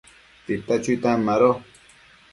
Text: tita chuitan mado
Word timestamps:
tita 0.45 0.75
chuitan 0.83 1.19
mado 1.27 1.51